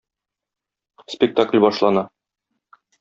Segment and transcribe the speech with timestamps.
[1.15, 2.07] Спектакль башлана.